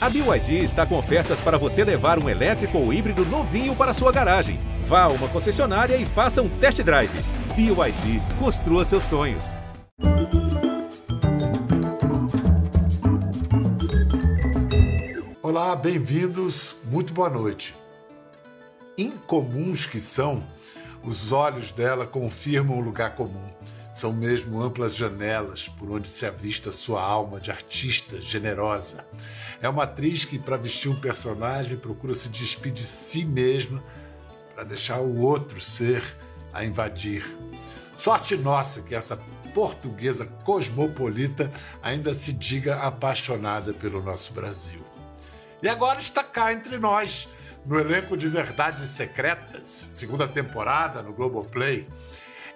[0.00, 4.12] A BYD está com ofertas para você levar um elétrico ou híbrido novinho para sua
[4.12, 4.60] garagem.
[4.84, 7.10] Vá a uma concessionária e faça um test drive.
[7.56, 9.56] BYD, construa seus sonhos.
[15.42, 17.74] Olá, bem-vindos, muito boa noite.
[18.96, 20.44] Incomuns que são,
[21.02, 23.50] os olhos dela confirmam o lugar comum.
[23.98, 29.04] São mesmo amplas janelas por onde se avista sua alma de artista generosa.
[29.60, 33.82] É uma atriz que, para vestir um personagem, procura se despir de si mesma
[34.54, 36.00] para deixar o outro ser
[36.52, 37.26] a invadir.
[37.92, 39.16] Sorte nossa que essa
[39.52, 41.50] portuguesa cosmopolita
[41.82, 44.78] ainda se diga apaixonada pelo nosso Brasil.
[45.60, 47.28] E agora está cá entre nós,
[47.66, 51.84] no elenco de Verdades Secretas, segunda temporada no Globoplay.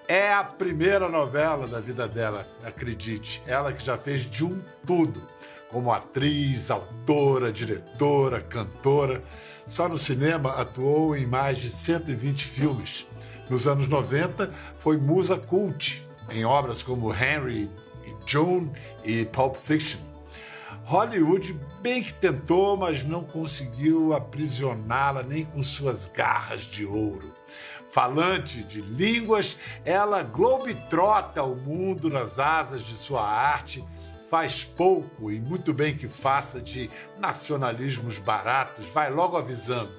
[0.08, 3.42] É a primeira novela da vida dela, acredite.
[3.46, 5.22] Ela que já fez de um tudo,
[5.70, 9.22] como atriz, autora, diretora, cantora.
[9.66, 13.06] Só no cinema atuou em mais de 120 filmes.
[13.48, 17.70] Nos anos 90, foi musa cult em obras como Henry
[18.04, 18.70] e Joan
[19.04, 20.00] e Pulp Fiction.
[20.84, 27.32] Hollywood bem que tentou, mas não conseguiu aprisioná-la nem com suas garras de ouro.
[27.92, 29.54] Falante de línguas,
[29.84, 33.84] ela globetrota o mundo nas asas de sua arte,
[34.30, 39.92] faz pouco e muito bem que faça de nacionalismos baratos, vai logo avisando.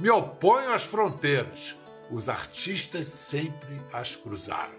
[0.00, 1.76] Me oponho às fronteiras.
[2.10, 4.78] Os artistas sempre as cruzaram.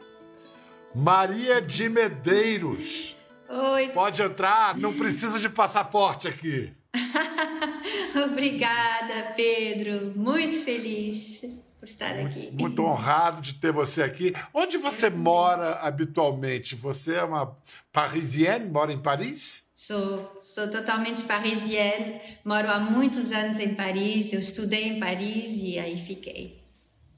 [0.95, 3.15] Maria de Medeiros.
[3.47, 3.89] Oi.
[3.89, 6.73] Pode entrar, não precisa de passaporte aqui.
[8.31, 10.11] Obrigada, Pedro.
[10.15, 12.51] Muito feliz por estar aqui.
[12.51, 14.33] Muito honrado de ter você aqui.
[14.53, 16.75] Onde você mora habitualmente?
[16.75, 17.57] Você é uma
[17.93, 19.63] parisienne, mora em Paris?
[19.73, 22.19] Sou, sou totalmente parisienne.
[22.43, 24.33] Moro há muitos anos em Paris.
[24.33, 26.61] Eu estudei em Paris e aí fiquei.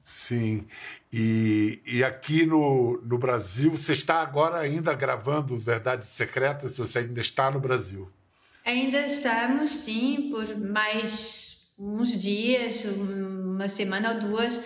[0.02, 0.66] Sim.
[1.12, 6.76] E, e aqui no, no Brasil, você está agora ainda gravando Verdades Secretas?
[6.76, 8.08] Você ainda está no Brasil?
[8.64, 12.84] Ainda estamos, sim, por mais uns dias,
[13.60, 14.60] uma semana ou duas.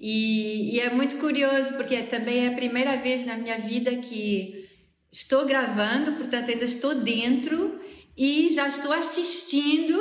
[0.00, 4.66] E, e, é muito curioso, porque também é a primeira vez na minha vida que
[5.12, 7.78] estou gravando, portanto, ainda estou dentro
[8.16, 10.00] e já estou assistindo.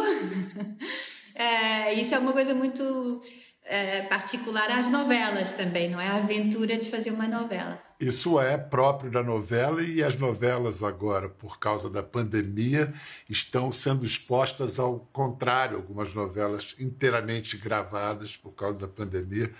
[1.36, 3.22] é, isso é uma coisa muito
[3.66, 6.08] é, particular às novelas também, não é?
[6.08, 7.89] A aventura de fazer uma novela.
[8.00, 12.94] Isso é próprio da novela e as novelas agora, por causa da pandemia,
[13.30, 15.76] estão sendo expostas ao contrário.
[15.76, 19.52] Algumas novelas inteiramente gravadas por causa da pandemia,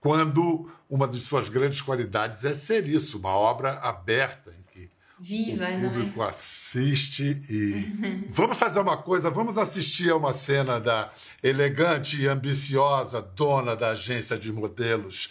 [0.00, 4.88] quando uma de suas grandes qualidades é ser isso, uma obra aberta em que
[5.18, 6.28] Viva, o público não é?
[6.28, 7.72] assiste e
[8.30, 13.90] vamos fazer uma coisa, vamos assistir a uma cena da elegante e ambiciosa dona da
[13.90, 15.28] agência de modelos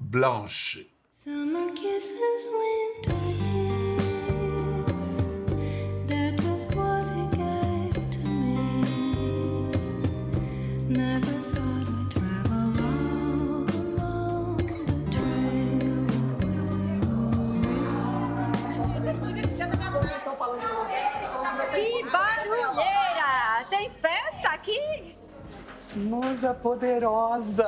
[0.00, 0.90] Blanche.
[1.28, 2.48] Summer kisses,
[25.98, 27.66] Musa poderosa!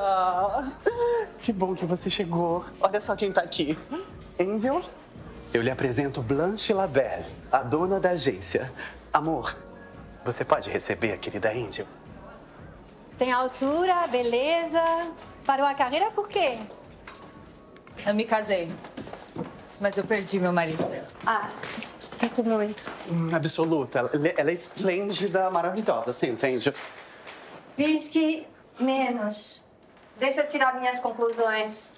[1.41, 2.63] Que bom que você chegou.
[2.79, 3.77] Olha só quem tá aqui.
[4.39, 4.81] Angel,
[5.53, 8.71] eu lhe apresento Blanche Labelle, a dona da agência.
[9.11, 9.55] Amor,
[10.23, 11.85] você pode receber a querida Angel?
[13.17, 14.81] Tem altura, beleza.
[15.45, 16.57] Parou a carreira por quê?
[18.05, 18.71] Eu me casei,
[19.79, 20.83] mas eu perdi meu marido.
[21.25, 21.49] Ah,
[21.99, 22.91] sinto muito.
[23.11, 23.99] Hum, absoluta.
[23.99, 26.13] Ela, ela é esplêndida, maravilhosa.
[26.13, 26.73] Senta, Angel.
[27.83, 28.45] Fiz que
[28.79, 29.63] menos.
[30.19, 31.91] Deixa eu tirar minhas conclusões.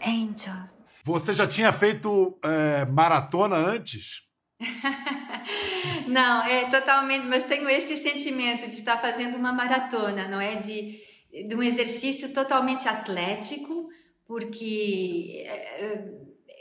[0.00, 0.54] Angel.
[1.02, 4.22] Você já tinha feito é, maratona antes?
[6.06, 10.56] Não, é totalmente, mas tenho esse sentimento de estar fazendo uma maratona, não é?
[10.56, 10.98] De,
[11.46, 13.88] de um exercício totalmente atlético,
[14.26, 16.18] porque é,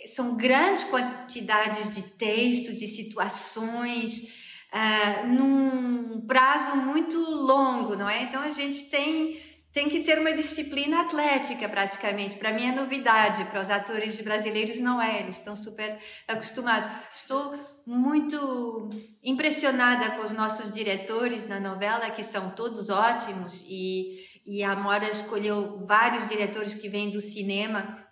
[0.07, 4.36] são grandes quantidades de texto, de situações,
[4.71, 8.23] é, num prazo muito longo, não é?
[8.23, 9.39] Então a gente tem
[9.77, 12.35] tem que ter uma disciplina atlética praticamente.
[12.37, 16.89] Para mim é novidade, para os atores brasileiros não é, eles estão super acostumados.
[17.13, 17.53] Estou
[17.85, 18.89] muito
[19.23, 24.17] impressionada com os nossos diretores na novela, que são todos ótimos, e,
[24.47, 28.03] e a Mora escolheu vários diretores que vêm do cinema,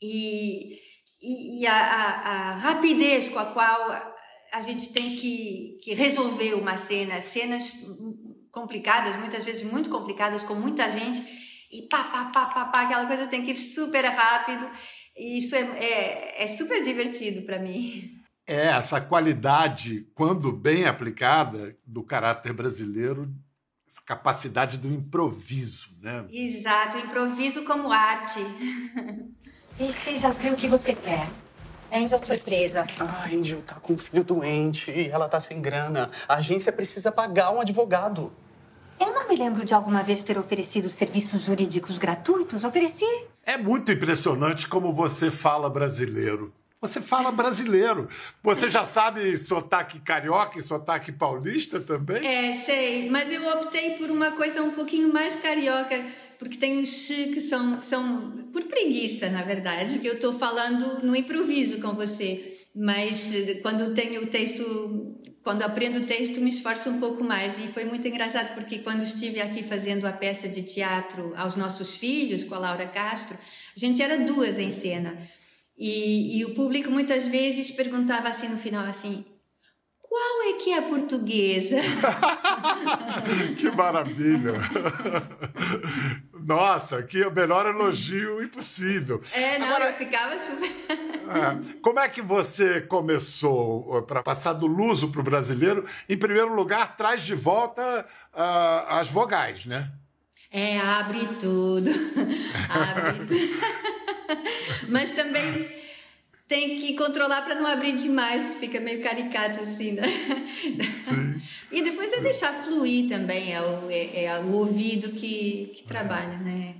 [0.00, 0.78] e,
[1.20, 4.13] e, e a, a, a rapidez com a qual
[4.54, 7.72] a gente tem que, que resolver uma cena, cenas
[8.52, 11.20] complicadas, muitas vezes muito complicadas, com muita gente,
[11.72, 14.70] e pá, pá, pá, pá, pá, aquela coisa tem que ir super rápido.
[15.16, 18.12] E isso é, é, é super divertido para mim.
[18.46, 23.34] É, essa qualidade, quando bem aplicada, do caráter brasileiro,
[23.88, 26.24] essa capacidade do improviso, né?
[26.30, 28.38] Exato, improviso como arte.
[29.76, 31.28] Vicky, já sei o que você quer.
[31.92, 32.86] Angel foi presa.
[32.98, 36.10] A Angel tá com um filho doente e ela tá sem grana.
[36.28, 38.32] A agência precisa pagar um advogado.
[39.00, 42.64] Eu não me lembro de alguma vez ter oferecido serviços jurídicos gratuitos.
[42.64, 43.06] Ofereci?
[43.44, 46.52] É muito impressionante como você fala brasileiro.
[46.84, 48.10] Você fala brasileiro.
[48.42, 52.22] Você já sabe sotaque carioca e sotaque paulista também?
[52.26, 56.04] É, sei, mas eu optei por uma coisa um pouquinho mais carioca,
[56.38, 60.34] porque tem os x que são, que são por preguiça, na verdade, que eu estou
[60.34, 62.54] falando no improviso com você.
[62.76, 64.62] Mas eh, quando tenho o texto,
[65.42, 67.56] quando aprendo o texto, me esforço um pouco mais.
[67.64, 71.94] E foi muito engraçado, porque quando estive aqui fazendo a peça de teatro aos nossos
[71.94, 73.38] filhos, com a Laura Castro,
[73.74, 75.16] a gente era duas em cena.
[75.76, 79.24] E, e o público muitas vezes perguntava assim no final assim,
[80.14, 81.76] qual é que é a portuguesa?
[83.58, 84.52] que maravilha!
[86.32, 89.20] Nossa, que é o melhor elogio impossível.
[89.32, 90.70] É, não, Agora, eu ficava super.
[90.70, 95.84] é, como é que você começou para passar do luso para o brasileiro?
[96.08, 99.90] Em primeiro lugar, traz de volta ah, as vogais, né?
[100.56, 101.90] É, abre tudo.
[102.70, 103.34] abre tudo.
[104.88, 105.68] Mas também
[106.46, 110.02] tem que controlar para não abrir demais, porque fica meio caricato assim, né?
[111.72, 116.38] E depois é deixar fluir também, é o, é, é o ouvido que, que trabalha,
[116.38, 116.76] né?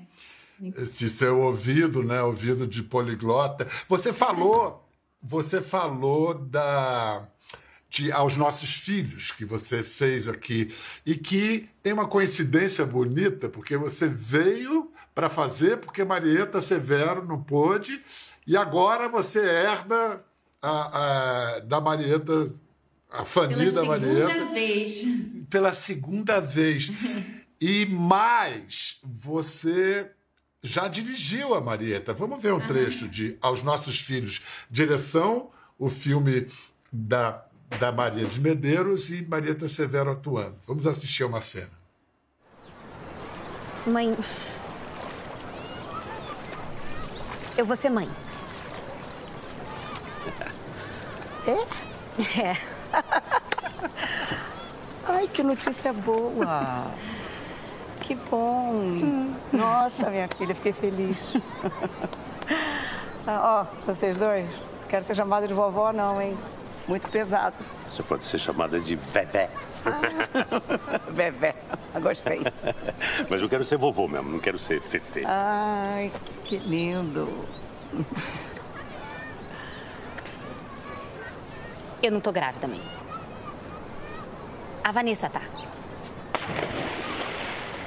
[0.76, 2.22] Esse seu ouvido, né?
[2.22, 3.66] Ouvido de poliglota.
[3.88, 4.88] Você falou,
[5.20, 7.26] você falou da
[7.94, 10.74] de, aos nossos filhos que você fez aqui
[11.06, 17.40] e que tem uma coincidência bonita porque você veio para fazer porque Marieta Severo não
[17.40, 18.02] pôde
[18.46, 20.24] e agora você herda
[20.60, 22.52] a, a, da Marieta
[23.10, 25.04] a Pela da segunda Marieta vez.
[25.48, 26.90] pela segunda vez.
[27.60, 30.10] E mais, você
[30.60, 32.12] já dirigiu a Marieta.
[32.12, 34.40] Vamos ver um trecho de Aos Nossos Filhos.
[34.68, 36.48] Direção, o filme
[36.92, 37.46] da,
[37.78, 40.56] da Maria de Medeiros e Marieta Severo atuando.
[40.66, 41.70] Vamos assistir a uma cena.
[43.86, 44.16] Mãe.
[47.56, 48.08] Eu vou ser mãe.
[51.46, 52.40] É?
[52.40, 52.56] É.
[55.06, 56.86] Ai, que notícia boa!
[58.00, 59.34] Que bom!
[59.52, 61.18] Nossa, minha filha, fiquei feliz.
[63.26, 64.46] Ah, Ó, vocês dois,
[64.88, 66.36] quero ser chamada de vovó, não, hein?
[66.86, 67.56] Muito pesado.
[67.90, 69.48] Você pode ser chamada de Vevé.
[71.10, 71.54] Vevé,
[72.00, 72.40] gostei.
[73.28, 75.24] Mas eu quero ser vovô mesmo, não quero ser Fefe.
[75.24, 76.12] Ai,
[76.44, 77.46] que lindo.
[82.02, 82.80] Eu não tô grávida, mãe.
[84.82, 85.40] A Vanessa tá.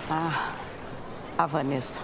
[0.09, 0.53] Ah,
[1.37, 1.99] a Vanessa.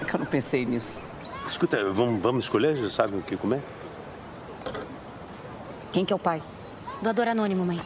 [0.00, 1.02] É que eu não pensei nisso.
[1.46, 2.76] Escuta, vamos, vamos escolher?
[2.76, 3.62] Já sabem o que comer?
[5.92, 6.42] Quem que é o pai?
[7.02, 7.80] Doador anônimo, mãe.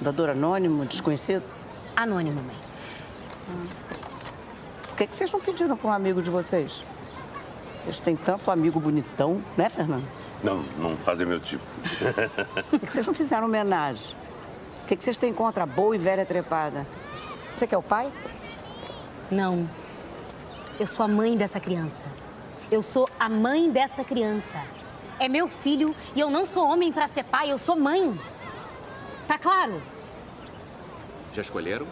[0.00, 1.44] Dador anônimo, desconhecido?
[1.94, 2.56] Anônimo, mãe.
[4.88, 6.82] Por que, que vocês não pediram para um amigo de vocês?
[7.84, 10.06] Eles têm tanto amigo bonitão, né, Fernando?
[10.42, 11.62] Não, não fazem meu tipo.
[12.70, 14.14] Por que vocês não fizeram homenagem?
[14.84, 16.86] O que, que vocês têm contra a boa e velha trepada?
[17.52, 18.12] Você que é o pai?
[19.30, 19.68] Não.
[20.78, 22.04] Eu sou a mãe dessa criança.
[22.70, 24.58] Eu sou a mãe dessa criança.
[25.20, 28.18] É meu filho e eu não sou homem pra ser pai, eu sou mãe.
[29.28, 29.82] Tá claro?
[31.34, 31.86] Já escolheram?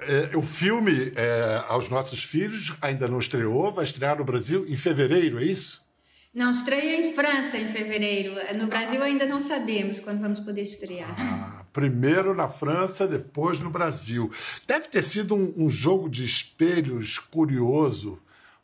[0.00, 4.76] É, o filme é, Aos Nossos Filhos ainda não estreou, vai estrear no Brasil em
[4.76, 5.86] fevereiro, é isso?
[6.32, 8.32] Não, estreia em França em fevereiro.
[8.56, 11.14] No Brasil ainda não sabemos quando vamos poder estrear.
[11.18, 14.30] Ah, primeiro na França, depois no Brasil.
[14.66, 18.18] Deve ter sido um, um jogo de espelhos curioso.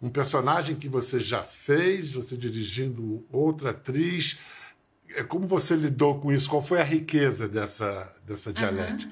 [0.04, 4.36] Um personagem que você já fez, você dirigindo outra atriz.
[5.08, 6.50] É, Como você lidou com isso?
[6.50, 9.10] Qual foi a riqueza dessa, dessa dialética?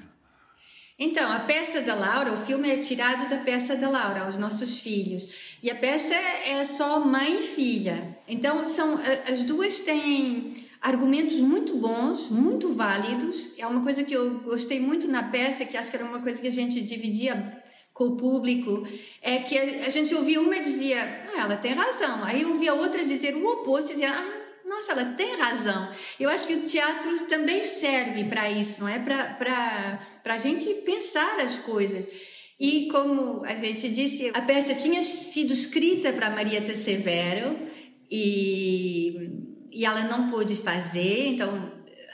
[0.99, 4.77] Então, a peça da Laura, o filme é tirado da peça da Laura, aos nossos
[4.77, 5.57] filhos.
[5.63, 8.15] E a peça é só mãe e filha.
[8.27, 13.57] Então, são, as duas têm argumentos muito bons, muito válidos.
[13.57, 16.39] É uma coisa que eu gostei muito na peça, que acho que era uma coisa
[16.39, 17.62] que a gente dividia
[17.93, 18.87] com o público
[19.21, 20.99] é que a, gente ouvia uma e dizia,
[21.35, 22.23] ah, ela tem razão.
[22.23, 25.91] Aí ouvia outra dizer o oposto, dizia, ah, nossa, ela tem razão.
[26.19, 28.97] Eu acho que o teatro também serve para isso, não é?
[28.97, 32.07] Para a gente pensar as coisas.
[32.59, 37.55] E como a gente disse, a peça tinha sido escrita para Marieta Severo
[38.09, 39.29] e,
[39.71, 41.71] e ela não pôde fazer, então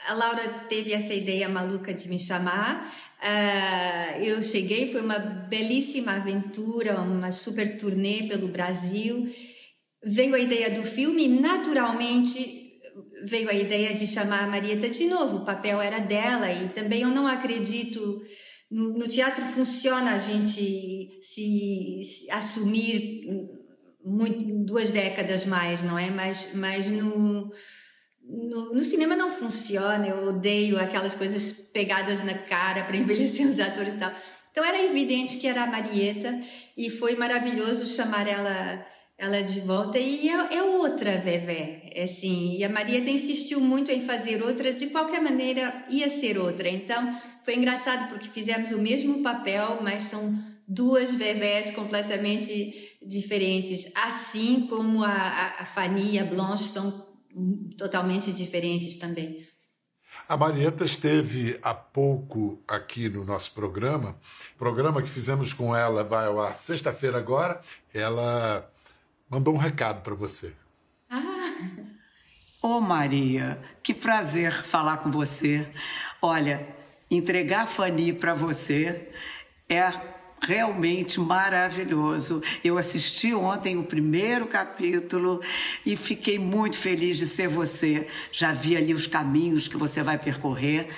[0.08, 2.90] a Laura teve essa ideia maluca de me chamar.
[3.22, 9.30] Uh, eu cheguei, foi uma belíssima aventura, uma super turnê pelo Brasil.
[10.02, 12.60] Veio a ideia do filme, naturalmente
[13.22, 15.38] veio a ideia de chamar a Marieta de novo.
[15.38, 18.00] O papel era dela e também eu não acredito
[18.70, 23.26] no, no teatro funciona a gente se, se assumir
[24.04, 26.10] muito, duas décadas mais, não é?
[26.10, 27.52] Mas, mas no,
[28.30, 33.58] no, no, cinema não funciona, eu odeio aquelas coisas pegadas na cara para envelhecer os
[33.58, 34.12] atores e tal.
[34.52, 36.38] Então era evidente que era a Marieta
[36.76, 38.86] e foi maravilhoso chamar ela
[39.18, 43.90] ela de volta e é, é outra Vevé, é assim, e a Marieta insistiu muito
[43.90, 46.70] em fazer outra, de qualquer maneira ia ser outra.
[46.70, 50.34] Então foi engraçado porque fizemos o mesmo papel, mas são
[50.66, 57.09] duas Vevés completamente diferentes, assim como a, a, a Fanny e a Blanche são
[57.76, 59.46] totalmente diferentes também.
[60.28, 64.16] A Marieta esteve há pouco aqui no nosso programa,
[64.56, 67.60] programa que fizemos com ela vai ao ar sexta-feira agora.
[67.92, 68.70] Ela
[69.28, 70.52] mandou um recado para você.
[71.10, 71.20] Ah!
[72.62, 75.66] Ô oh, Maria, que prazer falar com você.
[76.20, 76.76] Olha,
[77.10, 79.10] entregar a Fanny para você
[79.68, 79.90] é
[80.42, 82.42] realmente maravilhoso.
[82.64, 85.40] Eu assisti ontem o primeiro capítulo
[85.84, 88.06] e fiquei muito feliz de ser você.
[88.32, 90.88] Já vi ali os caminhos que você vai percorrer.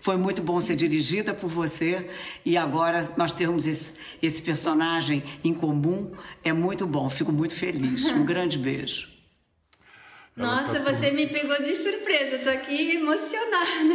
[0.00, 2.08] Foi muito bom ser dirigida por você
[2.44, 3.92] e agora nós temos esse,
[4.22, 6.12] esse personagem em comum.
[6.42, 8.06] É muito bom, fico muito feliz.
[8.06, 9.08] Um grande beijo.
[10.36, 13.94] Nossa, tá você me pegou de surpresa, estou aqui emocionada.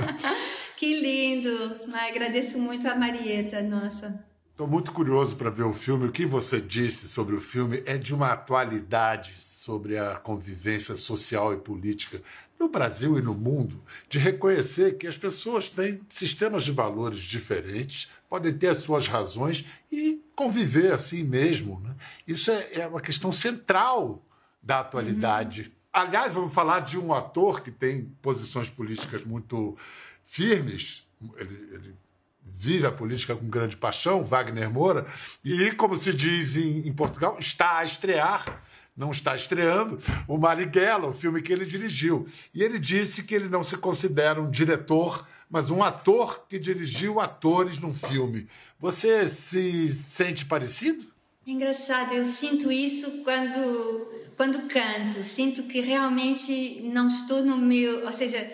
[0.76, 1.80] que lindo!
[1.92, 4.26] Agradeço muito a Marieta, nossa.
[4.56, 6.06] Estou muito curioso para ver o filme.
[6.06, 11.52] O que você disse sobre o filme é de uma atualidade sobre a convivência social
[11.52, 12.22] e política
[12.58, 18.08] no Brasil e no mundo, de reconhecer que as pessoas têm sistemas de valores diferentes,
[18.30, 21.78] podem ter as suas razões e conviver assim mesmo.
[21.80, 21.94] Né?
[22.26, 24.24] Isso é, é, uma questão central
[24.62, 25.64] da atualidade.
[25.64, 25.70] Uhum.
[25.92, 29.76] Aliás, vamos falar de um ator que tem posições políticas muito
[30.24, 31.06] firmes.
[31.36, 32.05] Ele, ele
[32.52, 35.06] vive a política com grande paixão, Wagner Moura,
[35.44, 38.62] e, como se diz em, em Portugal, está a estrear
[38.96, 42.26] não está estreando, o Marighella, o filme que ele dirigiu.
[42.54, 47.20] E ele disse que ele não se considera um diretor, mas um ator que dirigiu
[47.20, 48.48] atores num filme.
[48.80, 51.06] Você se sente parecido?
[51.46, 55.22] Engraçado, eu sinto isso quando, quando canto.
[55.22, 58.04] Sinto que realmente não estou no meu.
[58.04, 58.50] Ou seja,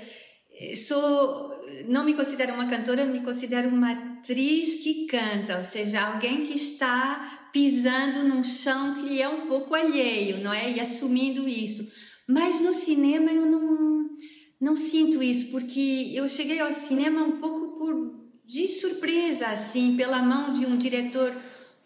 [0.77, 1.52] sou
[1.89, 6.55] não me considero uma cantora, me considero uma atriz que canta, ou seja, alguém que
[6.55, 10.71] está pisando num chão que lhe é um pouco alheio, não é?
[10.71, 11.87] E assumindo isso.
[12.27, 14.09] Mas no cinema eu não,
[14.61, 20.23] não sinto isso, porque eu cheguei ao cinema um pouco por de surpresa, assim, pela
[20.23, 21.35] mão de um diretor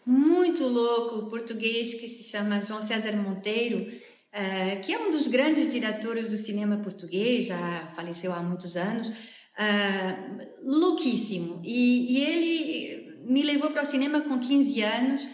[0.05, 5.71] muito louco português que se chama João César Monteiro, uh, que é um dos grandes
[5.71, 11.61] diretores do cinema português, já faleceu há muitos anos uh, louquíssimo.
[11.65, 15.29] E, e, ele me levou para o cinema com 15 anos.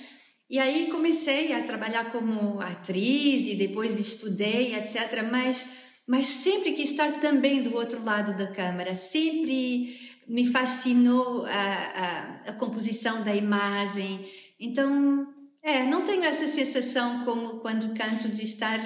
[0.49, 5.23] E aí comecei a trabalhar como atriz e depois estudei, etc.
[5.29, 5.77] Mas,
[6.07, 8.95] mas sempre quis estar também do outro lado da câmara.
[8.95, 14.25] Sempre me fascinou a, a, a composição da imagem.
[14.59, 15.27] Então,
[15.63, 18.79] é, não tenho essa sensação como quando canto de estar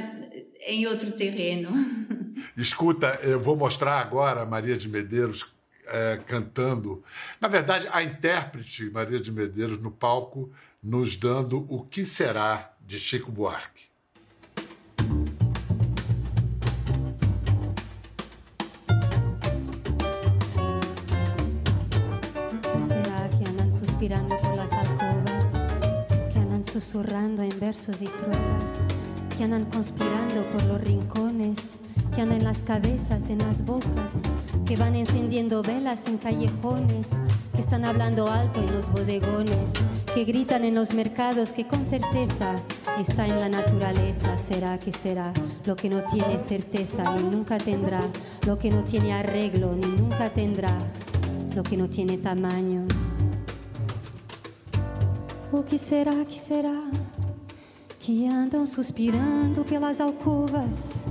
[0.65, 1.71] em outro terreno.
[2.57, 5.45] Escuta, eu vou mostrar agora a Maria de Medeiros
[5.87, 7.03] é, cantando.
[7.39, 12.99] Na verdade, a intérprete Maria de Medeiros no palco nos dando O Que Será de
[12.99, 13.87] Chico Buarque.
[22.87, 28.87] Será que andam suspirando por las alcovas, que andan susurrando en versos y trovas,
[29.37, 31.77] que andan conspirando por los rincones
[32.15, 34.11] que andan en las cabezas, en las bocas,
[34.65, 37.09] que van encendiendo velas en callejones,
[37.53, 39.71] que están hablando alto en los bodegones,
[40.15, 42.55] que gritan en los mercados, que con certeza
[42.99, 44.35] está en la naturaleza.
[44.39, 45.31] Será que será
[45.65, 48.01] lo que no tiene certeza ni nunca tendrá,
[48.47, 50.75] lo que no tiene arreglo ni nunca tendrá,
[51.55, 52.87] lo que no tiene tamaño.
[55.51, 56.81] O que será, que será?
[58.07, 61.03] Que andam suspirando pelas alcovas,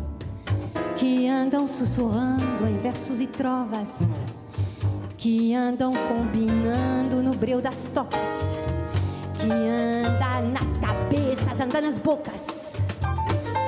[0.97, 3.99] que andam sussurrando em versos e trovas,
[5.19, 8.19] que andam combinando no breu das tocas,
[9.39, 12.47] que anda nas cabeças, anda nas bocas,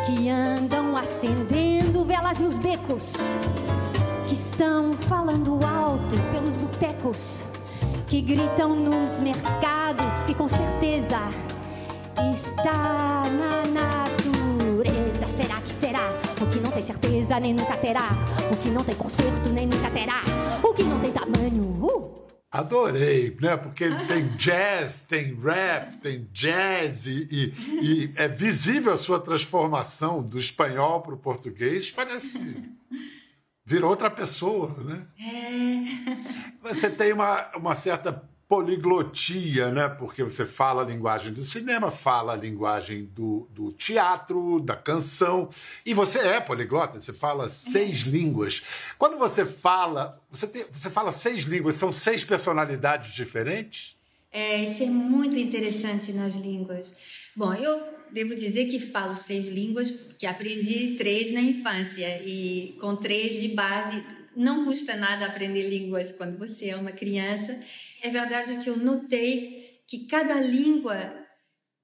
[0.06, 3.12] que andam acendendo velas nos becos,
[4.26, 7.44] que estão falando alto pelos botecos,
[8.06, 11.20] que gritam nos mercados, que com certeza
[12.30, 15.26] está na natureza.
[15.36, 16.08] Será que será?
[16.40, 18.10] O que não tem certeza nem nunca terá.
[18.52, 20.20] O que não tem conserto nem nunca terá.
[20.62, 21.62] O que não tem tamanho.
[21.84, 22.18] Uh!
[22.50, 23.56] Adorei, né?
[23.56, 27.52] Porque tem jazz, tem rap, tem jazz e, e-
[27.84, 31.90] e é visível a sua transformação do espanhol para o português.
[31.90, 32.40] Parece
[33.64, 35.02] virou outra pessoa, né?
[36.62, 39.88] Você tem uma, uma certa poliglotia, né?
[39.88, 45.50] Porque você fala a linguagem do cinema, fala a linguagem do, do teatro, da canção.
[45.84, 48.62] E você é poliglota, você fala seis línguas.
[48.96, 53.96] Quando você fala, você, tem, você fala seis línguas, são seis personalidades diferentes?
[54.32, 56.94] É, isso é muito interessante nas línguas.
[57.36, 62.96] Bom, eu devo dizer que falo seis línguas porque aprendi três na infância e com
[62.96, 64.02] três de base
[64.38, 67.58] não custa nada aprender línguas quando você é uma criança.
[68.02, 71.26] É verdade que eu notei que cada língua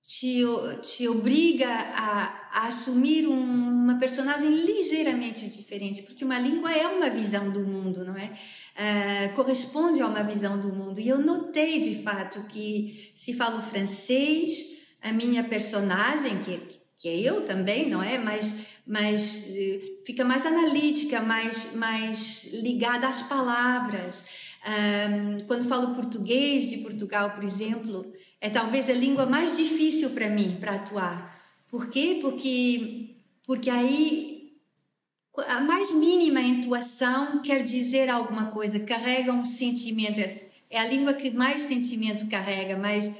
[0.03, 0.43] te,
[0.83, 7.11] te obriga a, a assumir um- uma personagem ligeiramente diferente, porque uma língua é uma
[7.11, 8.33] visão do mundo, não é?
[8.77, 11.01] Ah, corresponde a uma visão do mundo.
[11.01, 16.61] E eu notei de fato que se falo francês, a minha personagem, que,
[16.99, 18.19] que é eu também, não é?
[18.19, 24.25] Mas, mas eh, fica mais analítica, mais, mais ligada às palavras.
[24.65, 30.31] Ahm, quando falo português de Portugal, por exemplo, é talvez a língua mais difícil para
[30.31, 31.43] mim, para atuar.
[31.69, 32.19] Por quê?
[32.21, 34.53] Porque, porque aí
[35.49, 40.21] a mais mínima intuação quer dizer alguma coisa, carrega um sentimento.
[40.21, 40.45] É
[40.75, 43.11] é a língua que mais sentimento carrega, mais,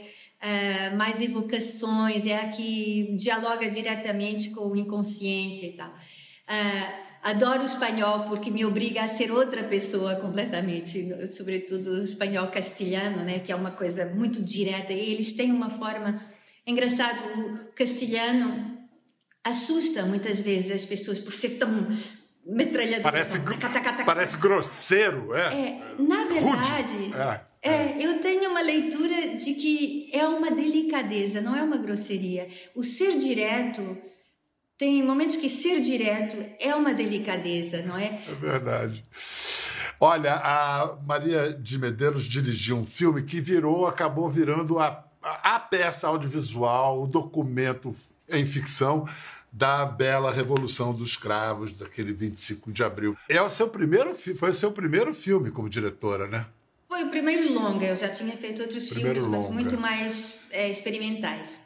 [0.41, 5.95] ah, mais evocações, é a que dialoga diretamente com o inconsciente e tal.
[6.47, 12.49] Ah, adoro o espanhol porque me obriga a ser outra pessoa completamente, sobretudo o espanhol
[12.49, 14.93] castelhano, né, que é uma coisa muito direta.
[14.93, 16.21] E eles têm uma forma.
[16.67, 18.79] É engraçado, o castelhano
[19.43, 21.87] assusta muitas vezes as pessoas por ser tão
[22.47, 23.03] metralhador.
[23.03, 25.47] Parece, tão parece grosseiro, é?
[25.47, 27.13] É, na verdade,
[27.63, 27.71] É.
[27.71, 32.49] é, eu tenho uma leitura de que é uma delicadeza, não é uma grosseria.
[32.75, 33.97] O ser direto
[34.77, 38.21] tem momentos que ser direto é uma delicadeza, não é?
[38.29, 39.05] É verdade.
[40.01, 46.09] Olha, a Maria de Medeiros dirigiu um filme que virou, acabou virando a, a, peça
[46.09, 47.95] audiovisual, o documento
[48.29, 49.09] em ficção
[49.53, 53.17] da bela Revolução dos Cravos, daquele 25 de abril.
[53.29, 56.45] É o seu primeiro, foi o seu primeiro filme como diretora, né?
[56.89, 59.55] Foi o primeiro longa, eu já tinha feito outros Primeiro filmes, mas longa.
[59.55, 61.64] muito mais é, experimentais.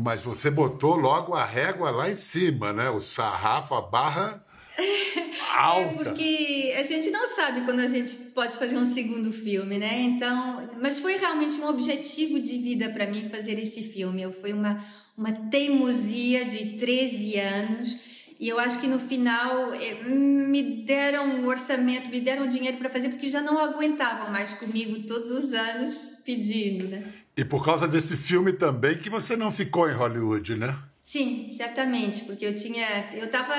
[0.00, 2.88] Mas você botou logo a régua lá em cima, né?
[2.88, 4.44] O sarrafo, a barra
[5.56, 5.90] alta.
[5.90, 10.00] É porque a gente não sabe quando a gente pode fazer um segundo filme, né?
[10.02, 14.22] Então, mas foi realmente um objetivo de vida para mim fazer esse filme.
[14.22, 14.80] Eu foi uma
[15.16, 17.98] uma teimosia de 13 anos
[18.38, 22.88] e eu acho que no final eh, me deram um orçamento, me deram dinheiro para
[22.88, 27.10] fazer porque já não aguentavam mais comigo todos os anos pedindo, né?
[27.34, 30.78] E por causa desse filme também que você não ficou em Hollywood, né?
[31.02, 33.54] Sim, certamente, porque eu tinha, eu tava,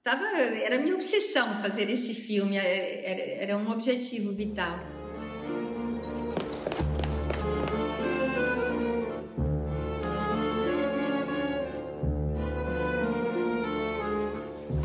[0.00, 4.78] tava, era minha obsessão fazer esse filme, é, era, era um objetivo vital.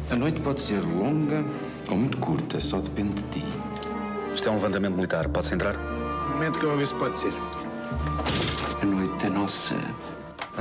[0.10, 1.46] A noite pode ser longa
[1.92, 3.44] ou muito curta, só depende de ti.
[4.34, 5.30] Isto é um levantamento militar.
[5.30, 6.09] Pode-se entrar?
[6.40, 7.34] Um momento que eu vou ver se pode ser.
[8.82, 9.76] A noite é nossa.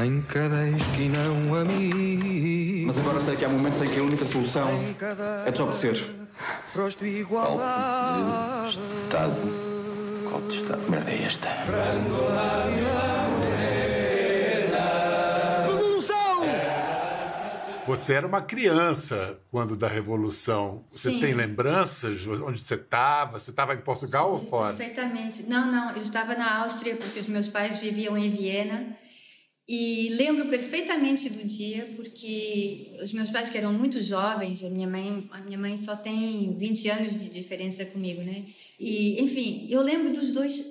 [0.05, 2.85] Em cada esquina um amigo.
[2.89, 4.69] Mas agora sei que há momentos em que a única solução
[5.47, 6.05] é desobedecer.
[6.75, 7.61] Rosto igual.
[8.69, 9.37] Estado.
[10.29, 11.49] Qual de estado de merda é esta?
[17.89, 20.85] Você era uma criança quando da Revolução.
[20.89, 21.21] Você Sim.
[21.21, 23.39] tem lembranças onde você estava?
[23.39, 24.75] Você estava em Portugal ou fora?
[24.75, 25.45] Perfeitamente.
[25.45, 28.95] Não, não, eu estava na Áustria porque os meus pais viviam em Viena
[29.67, 34.87] e lembro perfeitamente do dia porque os meus pais que eram muito jovens, a minha
[34.87, 38.45] mãe, a minha mãe só tem 20 anos de diferença comigo, né?
[38.79, 40.63] E, enfim, eu lembro dos dois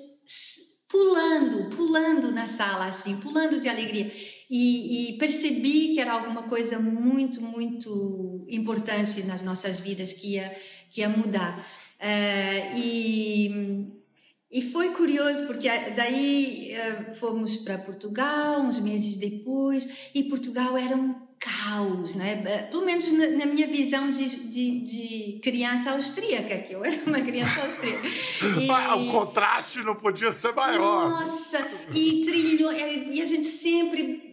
[0.88, 4.10] pulando, pulando na sala, assim, pulando de alegria.
[4.50, 10.56] E, e percebi que era alguma coisa muito, muito importante nas nossas vidas que ia,
[10.90, 11.66] que ia mudar.
[12.00, 13.88] Eh, e,
[14.50, 20.96] e foi curioso porque daí eh, fomos para Portugal uns meses depois e Portugal era
[20.96, 22.36] um caos, não é?
[22.62, 27.20] Pelo menos na, na minha visão de, de, de, criança austríaca, que eu era uma
[27.20, 28.08] criança austríaca.
[28.58, 28.70] E...
[28.70, 31.10] Ah, o contraste não podia ser maior.
[31.10, 31.58] Nossa,
[31.94, 32.80] e trilhões,
[33.10, 34.27] e a gente sempre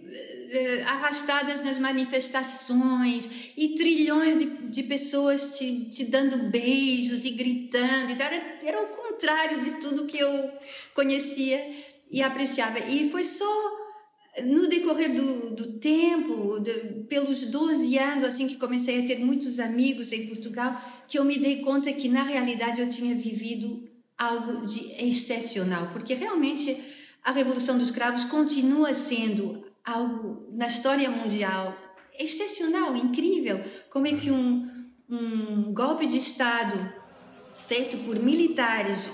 [0.88, 8.12] arrastadas nas manifestações e trilhões de, de pessoas te, te dando beijos e gritando.
[8.12, 10.52] Era, era o contrário de tudo que eu
[10.94, 11.72] conhecia
[12.12, 12.80] e apreciava.
[12.80, 13.46] E foi só
[14.44, 16.74] no decorrer do, do tempo, de,
[17.08, 21.38] pelos 12 anos, assim que comecei a ter muitos amigos em Portugal, que eu me
[21.38, 26.78] dei conta que na realidade eu tinha vivido algo de excepcional, porque realmente
[27.24, 31.76] a Revolução dos Cravos continua sendo algo na história mundial
[32.18, 33.62] excepcional, incrível.
[33.90, 34.70] Como é que um,
[35.10, 36.94] um golpe de Estado
[37.54, 39.10] feito por militares,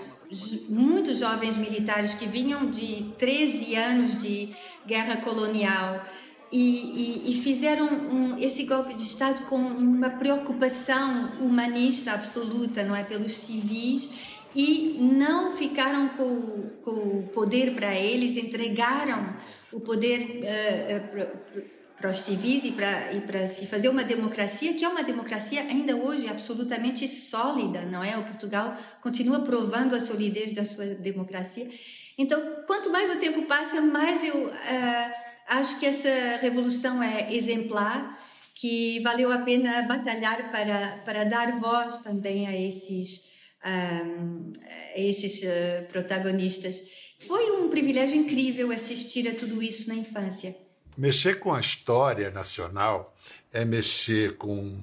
[0.70, 4.54] muitos jovens militares que vinham de 13 anos de
[4.86, 6.04] guerra colonial
[6.52, 12.96] e, e, e fizeram um, esse golpe de Estado com uma preocupação humanista absoluta, não
[12.96, 14.10] é, pelos civis
[14.56, 19.36] e não ficaram com, com o poder para eles, entregaram
[19.72, 21.52] o poder uh,
[21.98, 25.62] para os civis e para e para se fazer uma democracia que é uma democracia
[25.62, 28.18] ainda hoje absolutamente sólida, não é?
[28.18, 31.70] O Portugal continua provando a solidez da sua democracia.
[32.18, 35.12] Então, quanto mais o tempo passa, mais eu uh,
[35.48, 38.20] acho que essa revolução é exemplar,
[38.56, 43.32] que valeu a pena batalhar para para dar voz também a esses
[43.66, 44.52] um,
[44.96, 46.82] a esses uh, protagonistas.
[47.28, 50.56] Foi um privilégio incrível assistir a tudo isso na infância.
[50.98, 53.16] Mexer com a história nacional
[53.54, 54.80] é mexer com,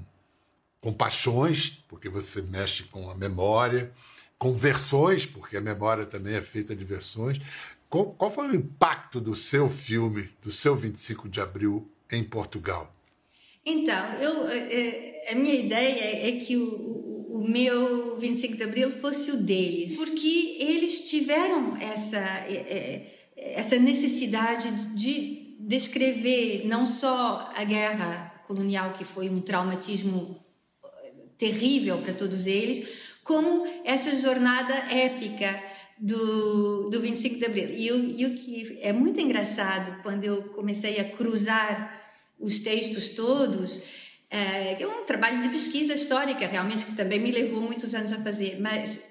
[0.80, 3.92] com paixões, porque você mexe com a memória,
[4.38, 7.40] com versões, porque a memória também é feita de versões.
[7.90, 12.94] Qual, qual foi o impacto do seu filme, do seu 25 de abril, em Portugal?
[13.64, 17.07] Então, eu, eh, eh, a minha ideia é que o, o
[17.48, 22.54] meu 25 de Abril fosse o deles, porque eles tiveram essa, é,
[23.36, 30.42] é, essa necessidade de descrever não só a guerra colonial, que foi um traumatismo
[30.82, 35.62] eh, terrível para todos eles, como essa jornada épica
[35.98, 37.68] do, do 25 de Abril.
[37.68, 41.98] E, e o que é muito engraçado, quando eu comecei a cruzar
[42.38, 43.82] os textos todos,
[44.30, 48.22] é, é um trabalho de pesquisa histórica, realmente, que também me levou muitos anos a
[48.22, 49.02] fazer, mas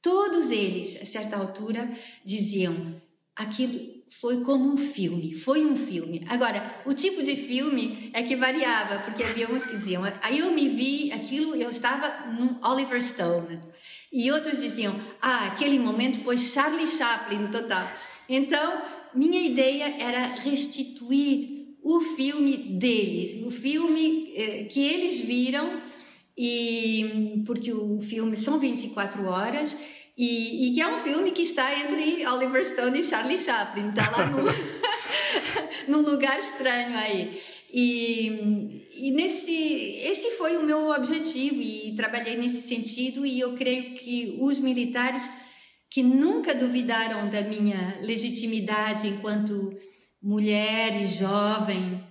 [0.00, 1.90] todos eles, a certa altura,
[2.24, 3.00] diziam
[3.36, 6.24] aquilo foi como um filme, foi um filme.
[6.28, 10.52] Agora, o tipo de filme é que variava, porque havia uns que diziam, aí eu
[10.52, 13.60] me vi aquilo, eu estava num Oliver Stone.
[14.12, 17.90] E outros diziam, ah, aquele momento foi Charlie Chaplin total.
[18.28, 18.82] Então,
[19.14, 21.53] minha ideia era restituir
[21.84, 25.82] o filme deles, o filme eh, que eles viram,
[26.36, 29.76] e porque o filme são 24 horas
[30.16, 34.10] e, e, que é um filme que está entre Oliver Stone e Charlie Chaplin, está
[34.10, 34.44] lá no,
[35.88, 37.40] num lugar estranho aí.
[37.72, 43.94] E, e nesse, esse foi o meu objetivo e trabalhei nesse sentido e eu creio
[43.94, 45.28] que os militares
[45.90, 49.52] que nunca duvidaram da minha legitimidade enquanto
[50.24, 52.02] mulher e jovem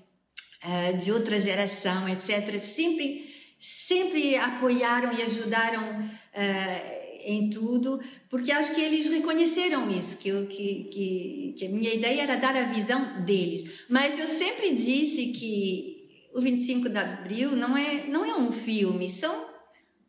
[0.64, 3.28] uh, de outra geração, etc., sempre,
[3.60, 8.00] sempre apoiaram e ajudaram uh, em tudo,
[8.30, 12.36] porque acho que eles reconheceram isso, que, eu, que, que, que a minha ideia era
[12.36, 13.86] dar a visão deles.
[13.90, 19.10] Mas eu sempre disse que o 25 de Abril não é, não é um filme,
[19.10, 19.46] são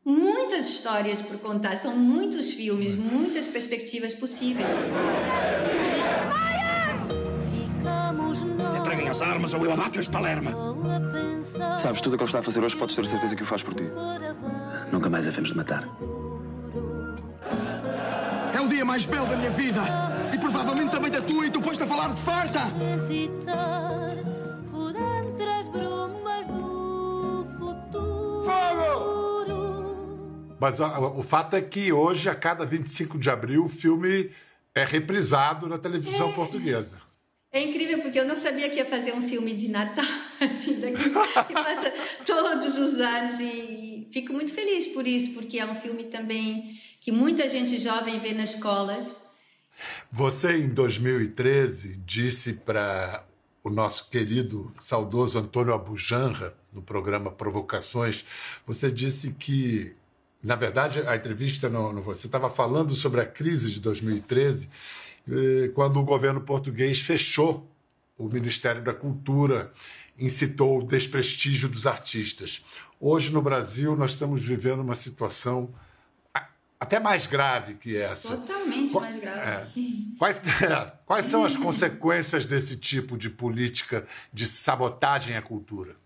[0.05, 4.69] muitas histórias por contar, são muitos filmes, muitas perspectivas possíveis.
[9.15, 10.51] As armas ou eu abato este Palerma.
[11.79, 13.63] Sabes, tudo o que ele está a fazer hoje podes ter certeza que o faz
[13.63, 13.85] por ti.
[14.91, 15.89] Nunca mais havemos de matar.
[18.53, 19.81] É o dia mais belo da minha vida.
[20.33, 22.61] E provavelmente também da tua, e tu pões-te a falar de farsa.
[30.59, 34.31] Mas a, o fato é que hoje, a cada 25 de abril, o filme
[34.75, 37.04] é reprisado na televisão portuguesa.
[37.55, 40.05] É incrível porque eu não sabia que ia fazer um filme de Natal,
[40.43, 41.05] assim, daqui,
[41.47, 41.93] que passa
[42.27, 47.13] todos os anos e fico muito feliz por isso, porque é um filme também que
[47.13, 49.23] muita gente jovem vê nas escolas.
[50.11, 53.25] Você, em 2013, disse para
[53.63, 58.25] o nosso querido, saudoso Antônio Abujanra, no programa Provocações,
[58.67, 59.95] você disse que,
[60.43, 64.69] na verdade, a entrevista, no, no- você estava falando sobre a crise de 2013, eh,
[65.75, 67.69] quando o governo português fechou
[68.17, 69.73] o Ministério da Cultura,
[70.19, 72.65] incitou o desprestígio dos artistas.
[73.01, 75.75] Hoje, no Brasil, nós estamos vivendo uma situação
[76.79, 78.37] até mais grave que essa.
[78.37, 79.59] Totalmente mais grave, é.
[79.61, 80.15] sim.
[80.19, 80.41] Quais,
[81.07, 85.97] quais são as consequências desse tipo de política de sabotagem à cultura?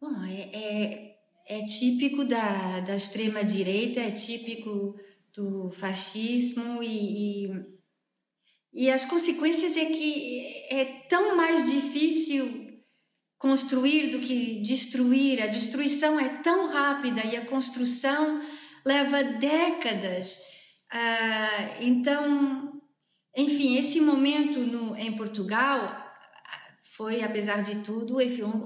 [0.00, 4.98] Bom, é, é, é típico da, da extrema-direita, é típico
[5.34, 7.50] do fascismo e, e,
[8.72, 12.70] e as consequências é que é tão mais difícil
[13.38, 15.42] construir do que destruir.
[15.42, 18.40] A destruição é tão rápida e a construção
[18.84, 20.38] leva décadas.
[20.92, 22.80] Ah, então,
[23.36, 25.99] enfim, esse momento no, em Portugal
[27.00, 28.18] foi, apesar de tudo,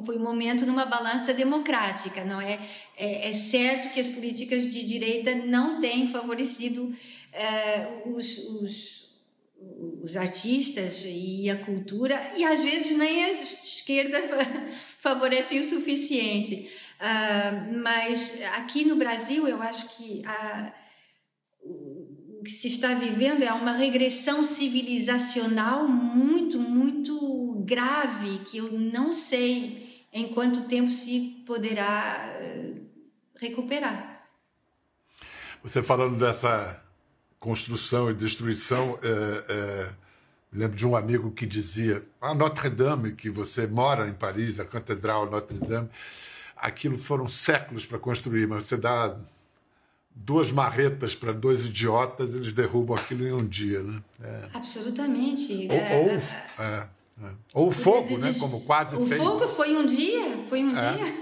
[0.05, 2.59] foi um momento numa balança democrática, não é?
[2.97, 6.93] É, é certo que as políticas de direita não têm favorecido
[7.33, 9.15] eh, os, os,
[10.03, 14.19] os artistas e a cultura, e às vezes nem de esquerda
[14.99, 16.69] favorecem o suficiente.
[16.99, 20.75] Ah, mas aqui no Brasil, eu acho que a,
[22.45, 30.07] que se está vivendo é uma regressão civilizacional muito, muito grave, que eu não sei
[30.13, 32.75] em quanto tempo se poderá eh,
[33.41, 34.29] recuperar.
[35.63, 36.81] Você falando dessa
[37.41, 39.93] construção e destruição, é, é,
[40.53, 44.65] lembro de um amigo que dizia: a Notre Dame, que você mora em Paris, a
[44.65, 45.89] Catedral Notre Dame,
[46.55, 49.17] aquilo foram séculos para construir, mas você dá
[50.15, 54.03] duas marretas para dois idiotas, eles derrubam aquilo em um dia, né?
[54.23, 54.41] É.
[54.55, 55.69] Absolutamente.
[55.71, 55.97] Ou, Eh,
[56.57, 56.87] ou, é,
[57.23, 57.31] é.
[57.53, 58.33] ou o fogo, né?
[58.39, 59.21] Como quase o fez.
[59.21, 61.07] fogo foi um dia, foi um É, dia.
[61.07, 61.21] é.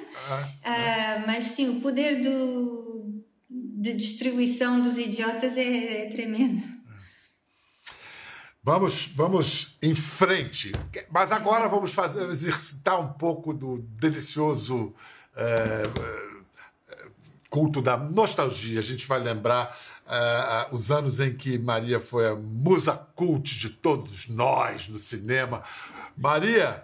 [0.65, 6.63] Ah, mas sim, o poder do, de destruição dos idiotas é, é tremendo.
[8.65, 10.71] Vamos, vamos em frente.
[11.11, 14.95] Mas agora vamos fazer exercitar um pouco do delicioso
[17.53, 18.81] culto da nostalgia.
[18.81, 23.69] A gente vai lembrar eh, os anos em que Maria foi a musa cult de
[23.69, 25.63] todos nós no cinema.
[26.17, 26.83] Maria,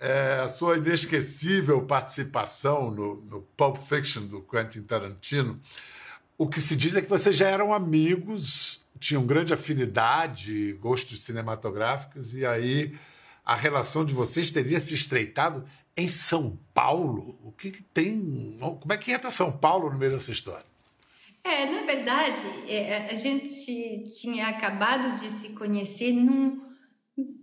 [0.00, 5.60] eh, a sua inesquecível participação no, no Pulp Fiction do Quentin Tarantino,
[6.38, 12.34] o que se diz é que vocês já eram amigos, tinham grande afinidade, gostos cinematográficos,
[12.34, 12.98] e aí
[13.44, 15.62] a relação de vocês teria se estreitado
[15.96, 17.38] em São Paulo.
[17.42, 18.58] O que, que tem.
[18.60, 20.66] Como é que entra São Paulo no meio dessa história?
[21.42, 26.66] É, na verdade, é, a gente tinha acabado de se conhecer num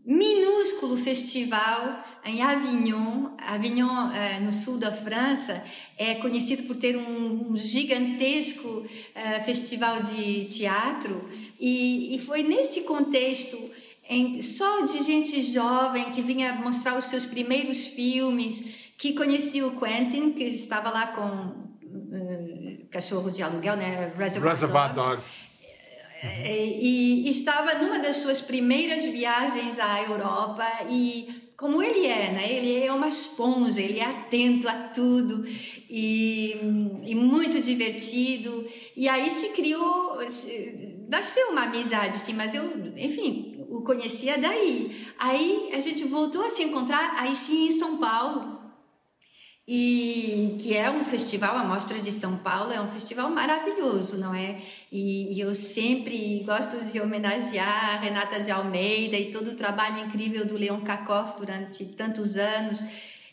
[0.06, 3.32] minúsculo festival em Avignon.
[3.38, 5.64] Avignon, eh, no sul da França,
[5.98, 8.86] é conhecido por ter um, um gigantesco
[9.16, 11.28] eh, festival de teatro.
[11.60, 13.58] E, e foi nesse contexto
[14.10, 19.80] em, só de gente jovem que vinha mostrar os seus primeiros filmes, que conhecia o
[19.80, 21.54] Quentin, que estava lá com
[22.14, 24.12] eh, cachorro de aluguel, né?
[24.18, 25.16] Reservoir, Reservoir Dogs.
[25.18, 25.44] Dogs.
[26.46, 32.52] E, e estava numa das suas primeiras viagens à Europa e como ele é, né?
[32.52, 35.46] Ele é uma esponja, ele é atento a tudo
[35.90, 36.58] e,
[37.06, 38.66] e muito divertido.
[38.96, 42.64] E aí se criou, se- nasceu uma amizade, sim, mas eu,
[42.98, 45.08] enfim, o conhecia daí.
[45.18, 48.54] Aí a gente voltou a se encontrar, aí sim em São Paulo
[49.68, 54.36] e que é um festival, a Mostra de São Paulo é um festival maravilhoso, não
[54.36, 54.58] é?
[54.92, 60.06] E, e eu sempre gosto de homenagear a Renata de Almeida e todo o trabalho
[60.06, 62.84] incrível do Leon Kakoff durante tantos anos.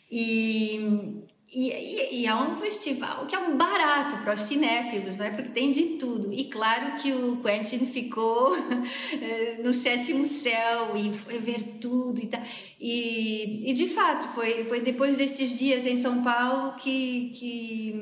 [0.09, 5.25] E, e, e- e é um festival que é um barato para os cinéfilos, não
[5.25, 5.31] é?
[5.31, 6.31] Porque tem de tudo.
[6.33, 8.55] E claro que o Quentin ficou
[9.21, 12.41] eh, no sétimo céu e foi ver tudo e tal.
[12.79, 18.01] E, e de fato, foi, foi depois desses dias em São Paulo que, que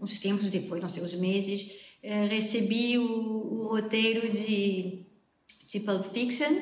[0.00, 1.70] uns tempos depois, não sei, uns meses,
[2.02, 5.00] eh, recebi o, o roteiro de,
[5.68, 6.52] de Pulp Fiction.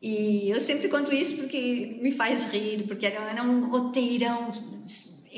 [0.00, 4.50] E eu sempre conto isso porque me faz rir, porque era, era um roteirão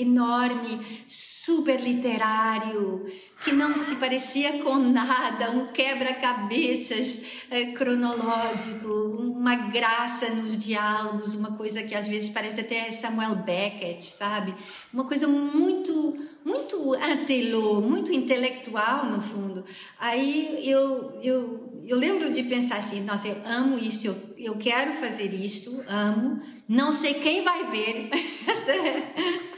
[0.03, 3.07] enorme, super literário,
[3.43, 11.53] que não se parecia com nada, um quebra-cabeças eh, cronológico, uma graça nos diálogos, uma
[11.57, 14.55] coisa que às vezes parece até Samuel Beckett, sabe?
[14.93, 19.65] Uma coisa muito muito antelô, muito intelectual no fundo.
[19.99, 24.93] Aí eu, eu, eu lembro de pensar assim, nossa, eu amo isso, eu, eu quero
[24.95, 26.41] fazer isto, amo.
[26.69, 28.11] Não sei quem vai ver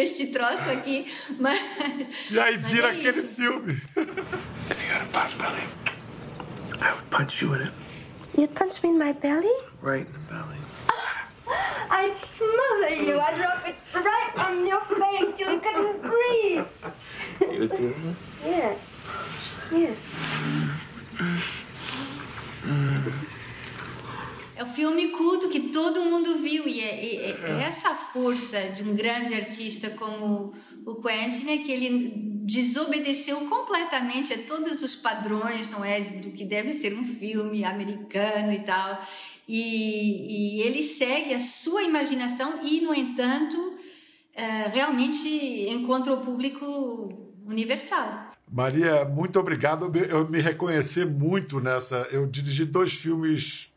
[0.00, 1.58] este troço aqui, mas
[2.30, 3.34] E aí vira é aquele isso.
[3.34, 3.82] filme.
[3.96, 5.62] If you had a pot belly,
[6.80, 7.72] I would punch you in it.
[8.36, 9.52] You'd punch me in my belly?
[9.82, 10.58] Right in the belly.
[11.90, 13.18] I'd smother you.
[13.18, 16.66] I'd drop it right on your face till you couldn't breathe.
[17.52, 18.16] You would do that?
[18.46, 18.74] Yeah.
[19.72, 19.94] Yeah.
[24.56, 28.82] É o filme culto que todo mundo viu e é, é- é essa força de
[28.82, 30.52] um grande artista como
[30.86, 32.12] o Quentin, né, que ele
[32.44, 38.52] desobedeceu completamente a todos os padrões, não é, do que deve ser um filme americano
[38.52, 39.02] e tal.
[39.46, 43.74] E, e ele segue a sua imaginação e, no entanto,
[44.34, 45.26] eh, realmente
[45.70, 46.64] encontra o público
[47.46, 48.30] universal.
[48.50, 49.90] Maria, muito obrigado.
[50.06, 52.06] Eu me reconheci muito nessa.
[52.10, 53.68] Eu dirigi dois filmes.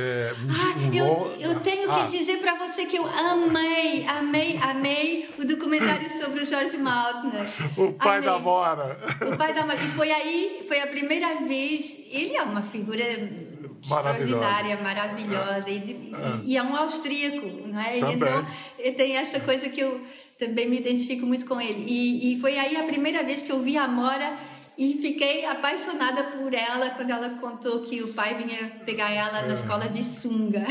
[0.00, 0.32] É,
[0.88, 5.44] um Eu, eu tenho Ah, que dizer para você que eu amei, amei, amei o
[5.44, 7.44] documentário sobre o George Maltner.
[7.76, 8.30] O pai Amei.
[8.30, 8.96] da Mora.
[9.32, 9.80] O pai da Mara.
[9.82, 12.06] E foi aí, foi a primeira vez.
[12.12, 13.02] Ele é uma figura
[13.82, 15.68] extraordinária, maravilhosa.
[15.68, 16.40] E, de- Ah.
[16.44, 17.96] e é um austríaco, não é?
[17.98, 18.14] E Também.
[18.78, 20.00] Então, tem essa coisa que eu
[20.38, 21.84] também me identifico muito com ele.
[21.88, 24.36] E, e foi aí a primeira vez que eu vi a Mora
[24.78, 29.54] e fiquei apaixonada por ela quando ela contou que o pai vinha pegar ela na
[29.54, 30.64] escola de sunga.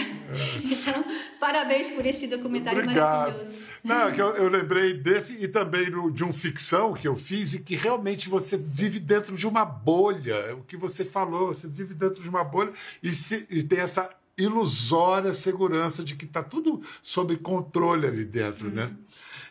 [0.63, 1.03] Então,
[1.39, 3.33] parabéns por esse documentário Obrigado.
[3.33, 3.67] maravilhoso.
[3.83, 7.53] Não, é que eu, eu lembrei desse e também de um ficção que eu fiz
[7.53, 10.33] e que realmente você vive dentro de uma bolha.
[10.35, 12.71] É O que você falou, você vive dentro de uma bolha
[13.03, 18.69] e, se- e tem essa ilusória segurança de que está tudo sob controle ali dentro,
[18.69, 18.91] né?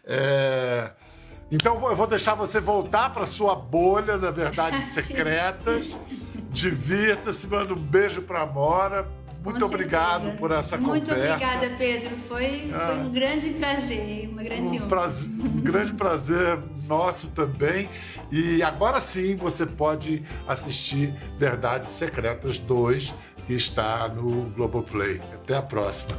[0.05, 0.93] É,
[1.51, 5.95] Então eu vou- deixar você voltar para sua bolha da verdades secretas.
[6.51, 9.07] Divirta-se, manda um beijo para Mora.
[9.45, 10.39] Muito Com obrigado certeza.
[10.39, 11.35] por essa Muito conversa.
[11.37, 12.17] obrigada, Pedro.
[12.17, 12.87] Foi, Ah.
[12.89, 14.87] foi um grande prazer, uma grande Um, honra.
[14.87, 17.89] prazer- um grande prazer nosso também.
[18.33, 23.15] E agora sim você pode assistir Verdades Secretas 2,
[23.47, 25.21] que está no Globoplay.
[25.35, 26.19] Até a próxima.